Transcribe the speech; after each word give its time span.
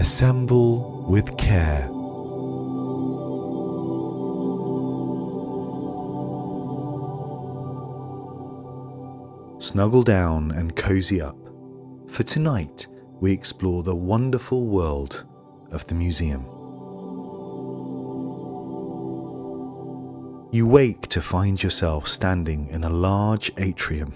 Assemble 0.00 1.04
with 1.06 1.36
care. 1.36 1.86
Snuggle 9.60 10.02
down 10.02 10.52
and 10.52 10.74
cozy 10.74 11.20
up, 11.20 11.36
for 12.08 12.22
tonight 12.22 12.86
we 13.20 13.30
explore 13.30 13.82
the 13.82 13.94
wonderful 13.94 14.64
world 14.64 15.26
of 15.70 15.86
the 15.88 15.94
museum. 15.94 16.46
You 20.50 20.66
wake 20.66 21.08
to 21.08 21.20
find 21.20 21.62
yourself 21.62 22.08
standing 22.08 22.68
in 22.68 22.84
a 22.84 22.88
large 22.88 23.52
atrium. 23.58 24.14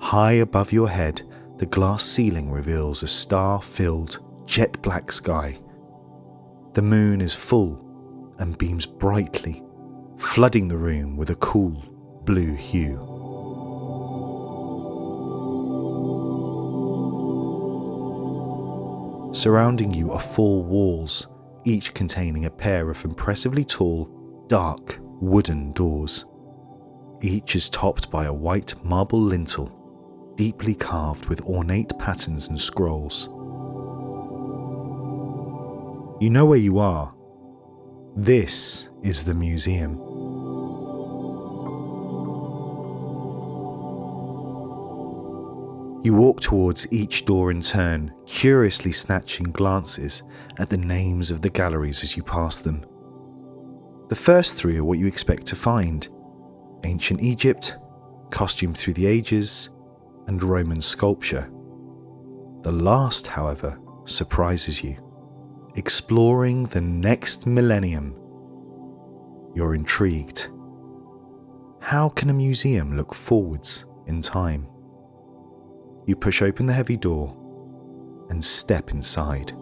High 0.00 0.40
above 0.40 0.72
your 0.72 0.88
head, 0.88 1.20
the 1.58 1.66
glass 1.66 2.02
ceiling 2.02 2.50
reveals 2.50 3.02
a 3.02 3.08
star 3.08 3.60
filled, 3.60 4.20
jet 4.50 4.82
black 4.82 5.12
sky. 5.12 5.56
The 6.74 6.82
moon 6.82 7.20
is 7.20 7.32
full 7.32 8.34
and 8.40 8.58
beams 8.58 8.84
brightly, 8.84 9.62
flooding 10.18 10.66
the 10.66 10.76
room 10.76 11.16
with 11.16 11.30
a 11.30 11.36
cool 11.36 11.80
blue 12.24 12.54
hue. 12.54 12.96
Surrounding 19.32 19.94
you 19.94 20.10
are 20.10 20.18
four 20.18 20.64
walls, 20.64 21.28
each 21.64 21.94
containing 21.94 22.46
a 22.46 22.50
pair 22.50 22.90
of 22.90 23.04
impressively 23.04 23.64
tall, 23.64 24.10
dark 24.48 24.98
wooden 25.20 25.70
doors. 25.74 26.24
Each 27.22 27.54
is 27.54 27.68
topped 27.68 28.10
by 28.10 28.24
a 28.24 28.32
white 28.32 28.74
marble 28.84 29.22
lintel, 29.22 30.34
deeply 30.34 30.74
carved 30.74 31.26
with 31.26 31.40
ornate 31.42 31.96
patterns 32.00 32.48
and 32.48 32.60
scrolls. 32.60 33.28
You 36.20 36.28
know 36.28 36.44
where 36.44 36.58
you 36.58 36.78
are. 36.78 37.14
This 38.14 38.90
is 39.02 39.24
the 39.24 39.32
museum. 39.32 39.94
You 46.04 46.12
walk 46.12 46.42
towards 46.42 46.92
each 46.92 47.24
door 47.24 47.50
in 47.50 47.62
turn, 47.62 48.12
curiously 48.26 48.92
snatching 48.92 49.46
glances 49.46 50.22
at 50.58 50.68
the 50.68 50.76
names 50.76 51.30
of 51.30 51.40
the 51.40 51.48
galleries 51.48 52.02
as 52.02 52.14
you 52.18 52.22
pass 52.22 52.60
them. 52.60 52.84
The 54.10 54.14
first 54.14 54.58
three 54.58 54.76
are 54.76 54.84
what 54.84 54.98
you 54.98 55.06
expect 55.06 55.46
to 55.46 55.56
find 55.56 56.06
ancient 56.84 57.22
Egypt, 57.22 57.78
costume 58.30 58.74
through 58.74 58.92
the 58.92 59.06
ages, 59.06 59.70
and 60.26 60.44
Roman 60.44 60.82
sculpture. 60.82 61.50
The 62.60 62.72
last, 62.72 63.26
however, 63.26 63.80
surprises 64.04 64.84
you. 64.84 64.98
Exploring 65.76 66.64
the 66.64 66.80
next 66.80 67.46
millennium. 67.46 68.14
You're 69.54 69.76
intrigued. 69.76 70.48
How 71.80 72.08
can 72.08 72.28
a 72.28 72.34
museum 72.34 72.96
look 72.96 73.14
forwards 73.14 73.84
in 74.06 74.20
time? 74.20 74.66
You 76.06 76.16
push 76.16 76.42
open 76.42 76.66
the 76.66 76.72
heavy 76.72 76.96
door 76.96 77.36
and 78.30 78.44
step 78.44 78.90
inside. 78.90 79.52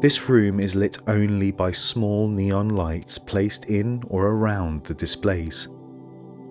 This 0.00 0.28
room 0.28 0.60
is 0.60 0.76
lit 0.76 0.98
only 1.08 1.50
by 1.50 1.72
small 1.72 2.28
neon 2.28 2.70
lights 2.70 3.18
placed 3.18 3.64
in 3.66 4.04
or 4.06 4.28
around 4.28 4.84
the 4.84 4.94
displays. 4.94 5.66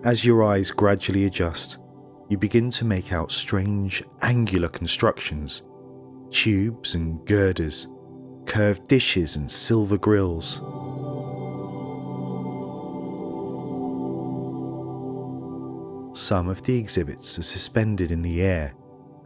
As 0.03 0.25
your 0.25 0.43
eyes 0.43 0.69
gradually 0.69 1.25
adjust, 1.25 1.77
you 2.29 2.37
begin 2.37 2.69
to 2.69 2.85
make 2.85 3.11
out 3.11 3.31
strange 3.31 4.03
angular 4.21 4.69
constructions 4.69 5.63
tubes 6.31 6.93
and 6.93 7.25
girders, 7.25 7.87
curved 8.45 8.87
dishes 8.87 9.35
and 9.35 9.49
silver 9.49 9.97
grills. 9.97 10.57
Some 16.17 16.49
of 16.49 16.61
the 16.63 16.77
exhibits 16.77 17.39
are 17.39 17.43
suspended 17.43 18.11
in 18.11 18.21
the 18.21 18.43
air 18.43 18.73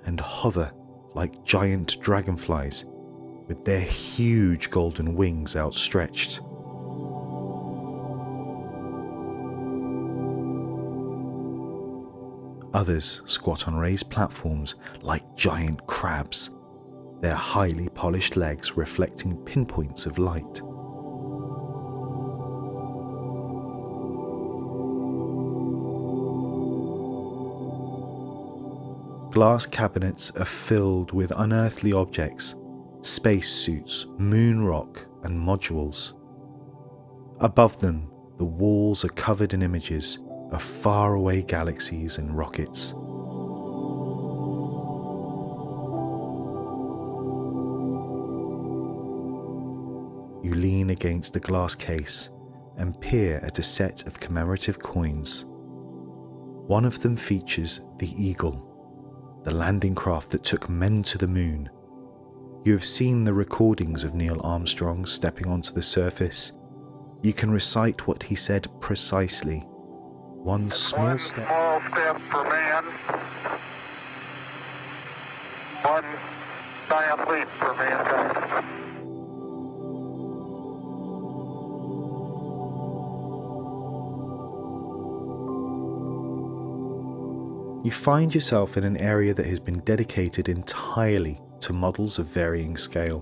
and 0.06 0.20
hover 0.20 0.72
like 1.14 1.44
giant 1.44 2.00
dragonflies 2.00 2.86
with 3.48 3.66
their 3.66 3.82
huge 3.82 4.70
golden 4.70 5.16
wings 5.16 5.56
outstretched. 5.56 6.40
Others 12.74 13.22
squat 13.26 13.68
on 13.68 13.76
raised 13.76 14.10
platforms 14.10 14.76
like 15.02 15.36
giant 15.36 15.86
crabs, 15.86 16.56
their 17.22 17.36
highly 17.36 17.88
polished 17.90 18.36
legs 18.36 18.76
reflecting 18.76 19.38
pinpoints 19.46 20.08
of 20.08 20.18
light. 20.18 20.62
Glass 29.32 29.66
cabinets 29.66 30.32
are 30.32 30.46
filled 30.46 31.12
with 31.12 31.32
unearthly 31.36 31.94
objects 31.94 32.56
spacesuits, 33.02 34.06
moon 34.18 34.64
rock, 34.64 35.06
and 35.24 35.38
modules. 35.38 36.14
Above 37.42 37.78
them, 37.80 38.10
the 38.38 38.46
walls 38.46 39.04
are 39.04 39.10
covered 39.10 39.54
in 39.54 39.62
images 39.62 40.20
of 40.54 40.62
faraway 40.62 41.42
galaxies 41.42 42.18
and 42.18 42.38
rockets. 42.38 42.94
You 50.44 50.54
lean 50.56 50.90
against 50.90 51.34
the 51.34 51.40
glass 51.40 51.76
case 51.76 52.30
and 52.78 53.00
peer 53.00 53.40
at 53.44 53.60
a 53.60 53.64
set 53.64 54.06
of 54.08 54.20
commemorative 54.20 54.80
coins. 54.80 55.46
One 55.48 56.86
of 56.86 57.00
them 57.00 57.16
features 57.16 57.82
the 58.00 58.12
Eagle, 58.12 59.42
the 59.44 59.52
landing 59.52 59.96
craft 59.96 60.32
that 60.32 60.44
took 60.44 60.70
men 60.70 61.04
to 61.04 61.18
the 61.18 61.28
moon 61.28 61.70
you 62.66 62.72
have 62.72 62.86
seen 62.86 63.26
the 63.26 63.34
recordings 63.34 64.06
of 64.06 64.14
Neil 64.14 64.40
Armstrong 64.42 65.06
stepping 65.06 65.48
onto 65.48 65.74
the 65.74 65.82
surface. 65.82 66.54
You 67.22 67.34
can 67.34 67.52
recite 67.52 68.08
what 68.08 68.24
he 68.24 68.36
said 68.36 68.68
precisely. 68.80 69.68
One 70.44 70.70
small 70.72 71.06
one 71.06 71.20
step. 71.20 71.48
small 71.48 71.80
step 71.90 72.20
for 72.30 72.44
man, 72.44 72.84
one 75.84 76.04
giant 76.90 77.30
leap 77.32 77.48
for 77.48 77.74
mankind. 77.76 78.66
You 87.86 87.92
find 87.92 88.36
yourself 88.36 88.76
in 88.76 88.84
an 88.84 88.98
area 88.98 89.34
that 89.34 89.46
has 89.46 89.62
been 89.62 89.80
dedicated 89.86 90.50
entirely 90.50 91.40
to 91.62 91.72
models 91.72 92.20
of 92.20 92.26
varying 92.26 92.76
scale. 92.76 93.22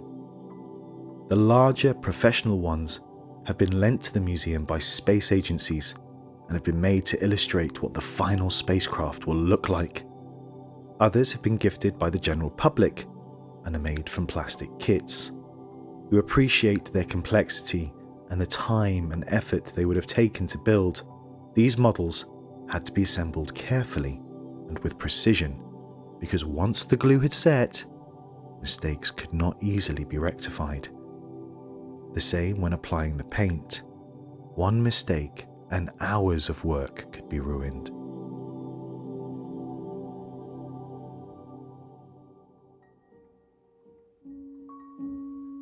The 1.30 1.36
larger 1.36 1.94
professional 1.94 2.60
ones 2.60 3.02
have 3.46 3.60
been 3.60 3.80
lent 3.80 4.02
to 4.06 4.14
the 4.16 4.20
museum 4.20 4.66
by 4.66 4.80
space 4.80 5.32
agencies 5.32 5.94
and 6.52 6.58
have 6.58 6.66
been 6.66 6.82
made 6.82 7.06
to 7.06 7.24
illustrate 7.24 7.82
what 7.82 7.94
the 7.94 8.02
final 8.02 8.50
spacecraft 8.50 9.26
will 9.26 9.38
look 9.38 9.70
like. 9.70 10.04
Others 11.00 11.32
have 11.32 11.42
been 11.42 11.56
gifted 11.56 11.98
by 11.98 12.10
the 12.10 12.20
general 12.20 12.50
public 12.50 13.06
and 13.64 13.74
are 13.74 13.80
made 13.80 14.10
from 14.10 14.28
plastic 14.28 14.68
kits. 14.78 15.32
You 16.12 16.18
appreciate 16.20 16.92
their 16.92 17.06
complexity 17.06 17.94
and 18.32 18.42
the 18.42 18.46
time 18.48 19.14
and 19.14 19.24
effort 19.28 19.68
they 19.68 19.86
would 19.86 19.96
have 19.96 20.08
taken 20.08 20.46
to 20.48 20.58
build. 20.58 21.04
These 21.56 21.78
models 21.78 22.30
had 22.68 22.86
to 22.86 22.92
be 22.92 23.04
assembled 23.04 23.56
carefully 23.56 24.22
and 24.68 24.78
with 24.80 24.98
precision 24.98 25.58
because 26.20 26.44
once 26.44 26.84
the 26.84 26.98
glue 26.98 27.22
had 27.22 27.34
set, 27.34 27.86
mistakes 28.62 29.10
could 29.10 29.32
not 29.32 29.56
easily 29.64 30.04
be 30.04 30.18
rectified. 30.18 30.90
The 32.14 32.20
same 32.20 32.60
when 32.60 32.74
applying 32.74 33.16
the 33.16 33.24
paint. 33.24 33.84
One 34.56 34.84
mistake 34.84 35.46
and 35.72 35.90
hours 36.00 36.50
of 36.50 36.64
work 36.64 37.12
could 37.12 37.28
be 37.30 37.40
ruined. 37.40 37.90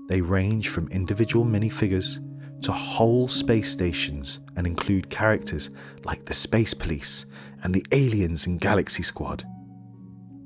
They 0.10 0.22
range 0.22 0.70
from 0.70 0.88
individual 0.90 1.46
minifigures 1.46 2.18
to 2.64 2.72
whole 2.72 3.28
space 3.28 3.72
stations 3.72 4.40
and 4.56 4.66
include 4.66 5.10
characters 5.10 5.70
like 6.04 6.26
the 6.26 6.34
Space 6.34 6.74
Police 6.74 7.28
and 7.64 7.74
the 7.74 7.86
Aliens 7.92 8.48
and 8.48 8.60
Galaxy 8.60 9.04
Squad. 9.04 9.46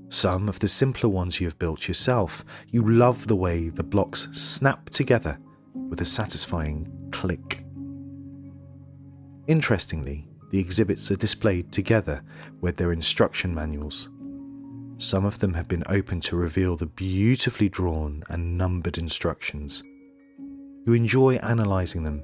Some 0.09 0.47
of 0.47 0.59
the 0.59 0.67
simpler 0.67 1.09
ones 1.09 1.39
you 1.39 1.47
have 1.47 1.57
built 1.57 1.87
yourself, 1.87 2.45
you 2.67 2.87
love 2.87 3.27
the 3.27 3.35
way 3.35 3.69
the 3.69 3.83
blocks 3.83 4.29
snap 4.31 4.89
together 4.89 5.39
with 5.73 6.01
a 6.01 6.05
satisfying 6.05 7.09
click. 7.11 7.62
Interestingly, 9.47 10.27
the 10.51 10.59
exhibits 10.59 11.11
are 11.11 11.15
displayed 11.15 11.71
together 11.71 12.23
with 12.61 12.77
their 12.77 12.93
instruction 12.93 13.53
manuals. 13.53 14.09
Some 14.97 15.25
of 15.25 15.39
them 15.39 15.53
have 15.55 15.67
been 15.67 15.83
opened 15.87 16.23
to 16.23 16.35
reveal 16.35 16.77
the 16.77 16.85
beautifully 16.85 17.67
drawn 17.67 18.23
and 18.29 18.57
numbered 18.57 18.97
instructions. 18.97 19.83
You 20.85 20.93
enjoy 20.93 21.37
analysing 21.37 22.03
them, 22.03 22.23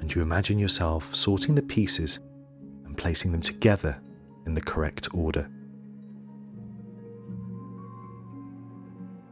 and 0.00 0.14
you 0.14 0.20
imagine 0.20 0.58
yourself 0.58 1.14
sorting 1.14 1.54
the 1.54 1.62
pieces 1.62 2.18
and 2.84 2.96
placing 2.96 3.32
them 3.32 3.40
together 3.40 4.02
in 4.46 4.54
the 4.54 4.60
correct 4.60 5.08
order. 5.14 5.48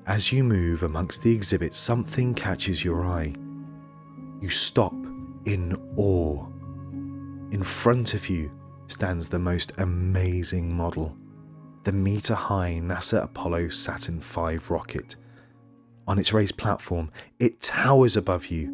As 0.06 0.32
you 0.32 0.42
move 0.42 0.82
amongst 0.82 1.22
the 1.22 1.34
exhibits, 1.34 1.76
something 1.76 2.34
catches 2.34 2.84
your 2.84 3.04
eye. 3.04 3.34
You 4.40 4.48
stop 4.48 4.94
in 5.44 5.76
awe. 5.96 6.51
In 7.52 7.62
front 7.62 8.14
of 8.14 8.30
you 8.30 8.50
stands 8.86 9.28
the 9.28 9.38
most 9.38 9.72
amazing 9.76 10.74
model 10.74 11.14
the 11.84 11.92
meter 11.92 12.34
high 12.34 12.80
NASA 12.82 13.24
Apollo 13.24 13.68
Saturn 13.68 14.20
V 14.20 14.56
rocket. 14.70 15.16
On 16.06 16.18
its 16.18 16.32
raised 16.32 16.56
platform, 16.56 17.10
it 17.40 17.60
towers 17.60 18.16
above 18.16 18.46
you, 18.46 18.68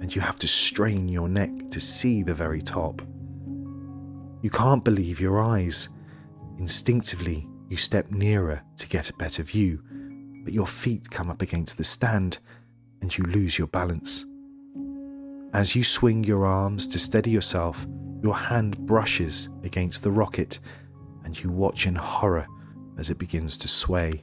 and 0.00 0.14
you 0.14 0.22
have 0.22 0.38
to 0.38 0.46
strain 0.46 1.08
your 1.08 1.28
neck 1.28 1.50
to 1.70 1.78
see 1.80 2.22
the 2.22 2.32
very 2.32 2.62
top. 2.62 3.02
You 4.40 4.48
can't 4.48 4.84
believe 4.84 5.20
your 5.20 5.42
eyes. 5.42 5.90
Instinctively, 6.56 7.48
you 7.68 7.76
step 7.76 8.12
nearer 8.12 8.62
to 8.78 8.88
get 8.88 9.10
a 9.10 9.16
better 9.16 9.42
view, 9.42 9.82
but 10.44 10.54
your 10.54 10.66
feet 10.66 11.10
come 11.10 11.28
up 11.28 11.42
against 11.42 11.76
the 11.76 11.84
stand 11.84 12.38
and 13.02 13.14
you 13.18 13.24
lose 13.24 13.58
your 13.58 13.68
balance. 13.68 14.24
As 15.52 15.76
you 15.76 15.84
swing 15.84 16.24
your 16.24 16.46
arms 16.46 16.86
to 16.86 16.98
steady 16.98 17.30
yourself, 17.30 17.86
your 18.22 18.36
hand 18.36 18.78
brushes 18.78 19.48
against 19.64 20.02
the 20.02 20.12
rocket 20.12 20.60
and 21.24 21.42
you 21.42 21.50
watch 21.50 21.86
in 21.86 21.96
horror 21.96 22.46
as 22.98 23.10
it 23.10 23.18
begins 23.18 23.56
to 23.58 23.68
sway. 23.68 24.22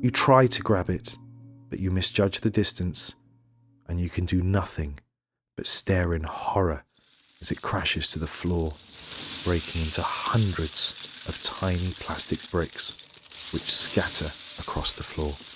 You 0.00 0.10
try 0.10 0.46
to 0.46 0.62
grab 0.62 0.90
it, 0.90 1.16
but 1.70 1.80
you 1.80 1.90
misjudge 1.90 2.40
the 2.40 2.50
distance 2.50 3.14
and 3.88 4.00
you 4.00 4.10
can 4.10 4.26
do 4.26 4.42
nothing 4.42 4.98
but 5.56 5.66
stare 5.66 6.14
in 6.14 6.24
horror 6.24 6.84
as 7.40 7.50
it 7.50 7.62
crashes 7.62 8.10
to 8.12 8.18
the 8.18 8.26
floor, 8.26 8.72
breaking 9.44 9.82
into 9.82 10.02
hundreds 10.02 11.24
of 11.28 11.42
tiny 11.42 11.92
plastic 12.00 12.38
bricks 12.50 12.98
which 13.52 13.62
scatter 13.62 14.26
across 14.60 14.94
the 14.94 15.02
floor. 15.02 15.51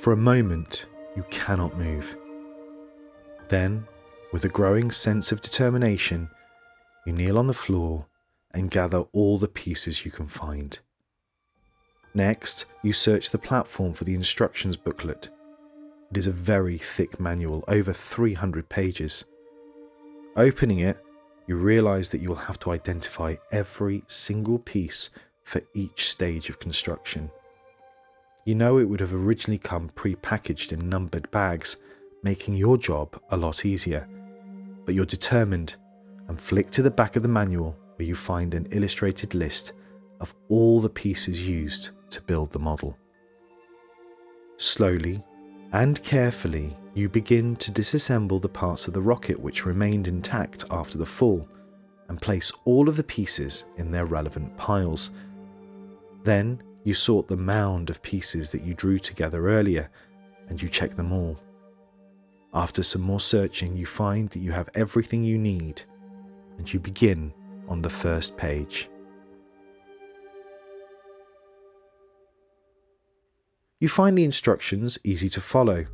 For 0.00 0.14
a 0.14 0.16
moment, 0.16 0.86
you 1.14 1.26
cannot 1.28 1.76
move. 1.76 2.16
Then, 3.50 3.84
with 4.32 4.46
a 4.46 4.48
growing 4.48 4.90
sense 4.90 5.30
of 5.30 5.42
determination, 5.42 6.30
you 7.04 7.12
kneel 7.12 7.36
on 7.36 7.48
the 7.48 7.52
floor 7.52 8.06
and 8.52 8.70
gather 8.70 9.00
all 9.12 9.38
the 9.38 9.46
pieces 9.46 10.06
you 10.06 10.10
can 10.10 10.26
find. 10.26 10.78
Next, 12.14 12.64
you 12.82 12.94
search 12.94 13.28
the 13.28 13.36
platform 13.36 13.92
for 13.92 14.04
the 14.04 14.14
instructions 14.14 14.74
booklet. 14.74 15.28
It 16.10 16.16
is 16.16 16.26
a 16.26 16.32
very 16.32 16.78
thick 16.78 17.20
manual, 17.20 17.62
over 17.68 17.92
300 17.92 18.70
pages. 18.70 19.26
Opening 20.34 20.78
it, 20.78 20.96
you 21.46 21.56
realize 21.56 22.08
that 22.08 22.22
you 22.22 22.30
will 22.30 22.36
have 22.36 22.58
to 22.60 22.70
identify 22.70 23.34
every 23.52 24.02
single 24.06 24.60
piece 24.60 25.10
for 25.42 25.60
each 25.74 26.08
stage 26.08 26.48
of 26.48 26.58
construction. 26.58 27.30
You 28.44 28.54
know 28.54 28.78
it 28.78 28.88
would 28.88 29.00
have 29.00 29.14
originally 29.14 29.58
come 29.58 29.90
pre 29.94 30.14
packaged 30.14 30.72
in 30.72 30.88
numbered 30.88 31.30
bags, 31.30 31.76
making 32.22 32.56
your 32.56 32.78
job 32.78 33.20
a 33.30 33.36
lot 33.36 33.64
easier. 33.64 34.08
But 34.84 34.94
you're 34.94 35.06
determined 35.06 35.76
and 36.28 36.40
flick 36.40 36.70
to 36.70 36.82
the 36.82 36.90
back 36.90 37.16
of 37.16 37.22
the 37.22 37.28
manual 37.28 37.76
where 37.96 38.06
you 38.06 38.14
find 38.14 38.54
an 38.54 38.66
illustrated 38.70 39.34
list 39.34 39.72
of 40.20 40.34
all 40.48 40.80
the 40.80 40.88
pieces 40.88 41.46
used 41.46 41.90
to 42.10 42.22
build 42.22 42.50
the 42.50 42.58
model. 42.58 42.96
Slowly 44.56 45.22
and 45.72 46.02
carefully, 46.02 46.76
you 46.94 47.08
begin 47.08 47.56
to 47.56 47.70
disassemble 47.70 48.40
the 48.42 48.48
parts 48.48 48.88
of 48.88 48.94
the 48.94 49.02
rocket 49.02 49.38
which 49.38 49.64
remained 49.64 50.08
intact 50.08 50.64
after 50.70 50.98
the 50.98 51.06
fall 51.06 51.46
and 52.08 52.20
place 52.20 52.50
all 52.64 52.88
of 52.88 52.96
the 52.96 53.04
pieces 53.04 53.64
in 53.76 53.90
their 53.90 54.06
relevant 54.06 54.56
piles. 54.56 55.10
Then 56.24 56.62
you 56.84 56.94
sort 56.94 57.28
the 57.28 57.36
mound 57.36 57.90
of 57.90 58.02
pieces 58.02 58.50
that 58.52 58.62
you 58.62 58.74
drew 58.74 58.98
together 58.98 59.48
earlier 59.48 59.90
and 60.48 60.60
you 60.60 60.68
check 60.68 60.94
them 60.94 61.12
all. 61.12 61.38
After 62.54 62.82
some 62.82 63.02
more 63.02 63.20
searching, 63.20 63.76
you 63.76 63.86
find 63.86 64.28
that 64.30 64.40
you 64.40 64.52
have 64.52 64.68
everything 64.74 65.22
you 65.22 65.38
need 65.38 65.82
and 66.58 66.72
you 66.72 66.80
begin 66.80 67.32
on 67.68 67.82
the 67.82 67.90
first 67.90 68.36
page. 68.36 68.88
You 73.78 73.88
find 73.88 74.16
the 74.18 74.24
instructions 74.24 74.98
easy 75.04 75.28
to 75.30 75.40
follow. 75.40 75.86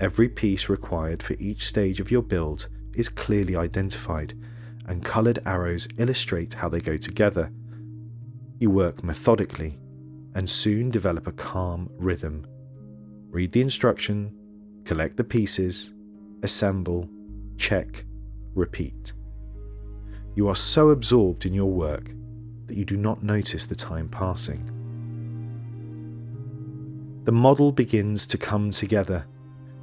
Every 0.00 0.28
piece 0.28 0.68
required 0.68 1.22
for 1.22 1.34
each 1.38 1.66
stage 1.66 1.98
of 1.98 2.10
your 2.10 2.22
build 2.22 2.68
is 2.94 3.08
clearly 3.08 3.56
identified, 3.56 4.34
and 4.86 5.04
coloured 5.04 5.40
arrows 5.44 5.88
illustrate 5.98 6.54
how 6.54 6.68
they 6.68 6.80
go 6.80 6.96
together. 6.96 7.50
You 8.60 8.70
work 8.70 9.02
methodically 9.02 9.78
and 10.36 10.48
soon 10.48 10.90
develop 10.90 11.26
a 11.26 11.32
calm 11.32 11.88
rhythm. 11.96 12.46
Read 13.30 13.52
the 13.52 13.62
instruction, 13.62 14.30
collect 14.84 15.16
the 15.16 15.24
pieces, 15.24 15.94
assemble, 16.42 17.08
check, 17.56 18.04
repeat. 18.54 19.14
You 20.34 20.48
are 20.48 20.54
so 20.54 20.90
absorbed 20.90 21.46
in 21.46 21.54
your 21.54 21.70
work 21.70 22.10
that 22.66 22.76
you 22.76 22.84
do 22.84 22.98
not 22.98 23.22
notice 23.22 23.64
the 23.64 23.74
time 23.74 24.10
passing. 24.10 24.70
The 27.24 27.32
model 27.32 27.72
begins 27.72 28.26
to 28.26 28.36
come 28.36 28.70
together. 28.70 29.26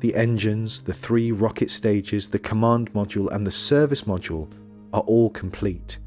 The 0.01 0.13
engines, 0.13 0.83
the 0.83 0.93
three 0.93 1.31
rocket 1.31 1.71
stages, 1.71 2.29
the 2.29 2.37
command 2.37 2.93
module, 2.93 3.33
and 3.33 3.47
the 3.47 3.51
service 3.51 4.03
module 4.03 4.51
are 4.93 5.01
all 5.01 5.31
complete. 5.31 5.97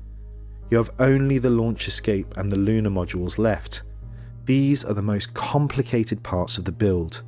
You 0.70 0.76
have 0.76 0.92
only 1.00 1.38
the 1.38 1.50
launch 1.50 1.88
escape 1.88 2.36
and 2.36 2.50
the 2.50 2.56
lunar 2.56 2.90
modules 2.90 3.38
left, 3.38 3.82
these 4.46 4.84
are 4.84 4.94
the 4.94 5.02
most 5.02 5.34
complicated 5.34 6.22
parts 6.22 6.56
of 6.56 6.64
the 6.64 6.72
build. 6.72 7.24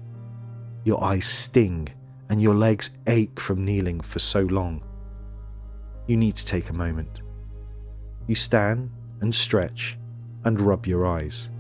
Your 0.85 1.03
eyes 1.03 1.27
sting 1.27 1.89
and 2.31 2.41
your 2.41 2.55
legs 2.55 2.97
ache 3.09 3.41
from 3.41 3.65
kneeling 3.65 4.01
for 4.01 4.21
so 4.21 4.43
long. 4.43 4.85
You 6.07 6.17
need 6.17 6.37
to 6.37 6.47
take 6.47 6.71
a 6.71 6.73
moment. 6.73 7.23
You 8.29 8.37
stand 8.37 8.91
and 9.21 9.35
stretch 9.35 9.99
and 10.45 10.61
rub 10.61 10.87
your 10.87 11.07
eyes. 11.07 11.51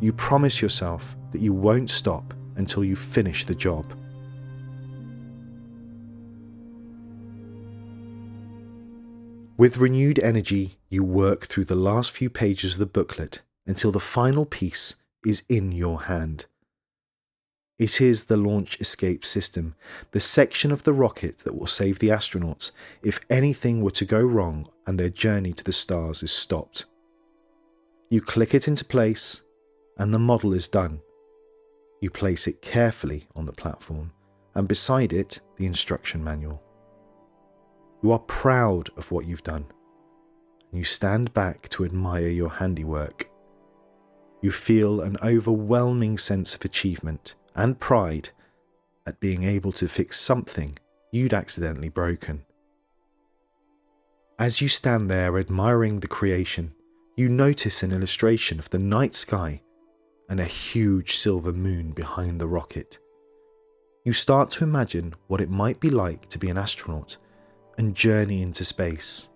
You 0.00 0.12
promise 0.12 0.62
yourself 0.62 1.16
that 1.32 1.40
you 1.40 1.52
won't 1.52 1.90
stop 1.90 2.32
until 2.54 2.84
you 2.84 2.94
finish 2.94 3.44
the 3.44 3.56
job. 3.56 3.92
With 9.56 9.78
renewed 9.78 10.20
energy, 10.20 10.78
you 10.90 11.02
work 11.02 11.46
through 11.46 11.64
the 11.64 11.74
last 11.74 12.12
few 12.12 12.30
pages 12.30 12.74
of 12.74 12.78
the 12.78 12.86
booklet 12.86 13.40
until 13.66 13.92
the 13.92 14.00
final 14.00 14.46
piece 14.46 14.96
is 15.24 15.42
in 15.48 15.72
your 15.72 16.02
hand. 16.02 16.46
It 17.78 18.00
is 18.00 18.24
the 18.24 18.38
launch 18.38 18.80
escape 18.80 19.24
system, 19.24 19.74
the 20.12 20.20
section 20.20 20.72
of 20.72 20.84
the 20.84 20.94
rocket 20.94 21.38
that 21.38 21.54
will 21.54 21.66
save 21.66 21.98
the 21.98 22.08
astronauts 22.08 22.72
if 23.02 23.20
anything 23.28 23.82
were 23.82 23.90
to 23.92 24.06
go 24.06 24.20
wrong 24.20 24.66
and 24.86 24.98
their 24.98 25.10
journey 25.10 25.52
to 25.52 25.64
the 25.64 25.72
stars 25.72 26.22
is 26.22 26.32
stopped. 26.32 26.86
You 28.08 28.22
click 28.22 28.54
it 28.54 28.66
into 28.66 28.84
place, 28.84 29.42
and 29.98 30.14
the 30.14 30.18
model 30.18 30.54
is 30.54 30.68
done. 30.68 31.00
You 32.00 32.08
place 32.08 32.46
it 32.46 32.62
carefully 32.62 33.26
on 33.34 33.44
the 33.44 33.52
platform, 33.52 34.12
and 34.54 34.68
beside 34.68 35.12
it, 35.12 35.40
the 35.56 35.66
instruction 35.66 36.22
manual. 36.24 36.62
You 38.02 38.12
are 38.12 38.20
proud 38.20 38.88
of 38.96 39.10
what 39.10 39.26
you've 39.26 39.42
done, 39.42 39.66
and 40.70 40.78
you 40.78 40.84
stand 40.84 41.34
back 41.34 41.68
to 41.70 41.84
admire 41.84 42.28
your 42.28 42.50
handiwork 42.50 43.28
you 44.46 44.52
feel 44.52 45.00
an 45.00 45.16
overwhelming 45.24 46.16
sense 46.16 46.54
of 46.54 46.64
achievement 46.64 47.34
and 47.56 47.80
pride 47.80 48.28
at 49.04 49.18
being 49.18 49.42
able 49.42 49.72
to 49.72 49.88
fix 49.88 50.20
something 50.20 50.78
you'd 51.10 51.34
accidentally 51.34 51.88
broken. 51.88 52.44
As 54.38 54.60
you 54.60 54.68
stand 54.68 55.10
there 55.10 55.36
admiring 55.36 55.98
the 55.98 56.06
creation, 56.06 56.72
you 57.16 57.28
notice 57.28 57.82
an 57.82 57.90
illustration 57.90 58.60
of 58.60 58.70
the 58.70 58.78
night 58.78 59.16
sky 59.16 59.62
and 60.28 60.38
a 60.38 60.44
huge 60.44 61.16
silver 61.16 61.52
moon 61.52 61.90
behind 61.90 62.40
the 62.40 62.46
rocket. 62.46 63.00
You 64.04 64.12
start 64.12 64.50
to 64.50 64.62
imagine 64.62 65.14
what 65.26 65.40
it 65.40 65.50
might 65.50 65.80
be 65.80 65.90
like 65.90 66.28
to 66.28 66.38
be 66.38 66.50
an 66.50 66.56
astronaut 66.56 67.16
and 67.78 67.96
journey 67.96 68.42
into 68.42 68.64
space. 68.64 69.28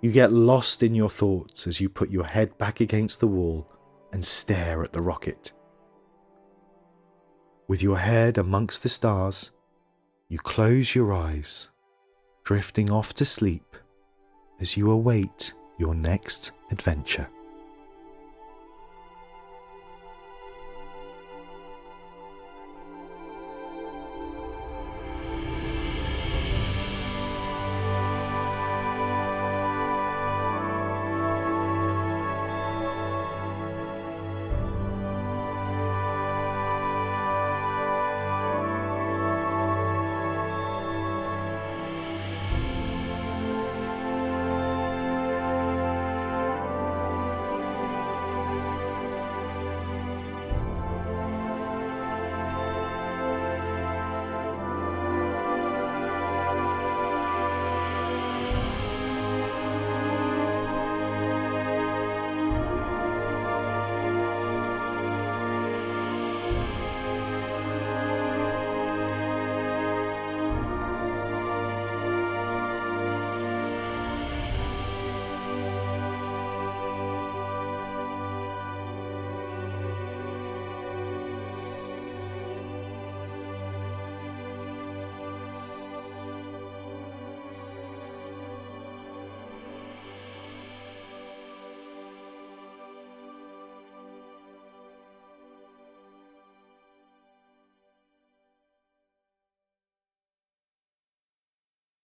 You 0.00 0.12
get 0.12 0.30
lost 0.32 0.84
in 0.84 0.94
your 0.94 1.10
thoughts 1.10 1.66
as 1.66 1.80
you 1.80 1.88
put 1.88 2.10
your 2.10 2.26
head 2.26 2.56
back 2.56 2.80
against 2.80 3.18
the 3.18 3.26
wall 3.26 3.72
and 4.12 4.24
stare 4.24 4.82
at 4.84 4.92
the 4.92 5.00
rocket. 5.00 5.52
With 7.68 7.82
your 7.82 7.98
head 7.98 8.38
amongst 8.38 8.82
the 8.82 8.88
stars, 8.88 9.50
you 10.28 10.38
close 10.38 10.94
your 10.94 11.12
eyes, 11.12 11.70
drifting 12.44 12.90
off 12.90 13.14
to 13.14 13.24
sleep 13.24 13.76
as 14.60 14.76
you 14.76 14.90
await 14.90 15.52
your 15.78 15.94
next 15.94 16.52
adventure. 16.70 17.28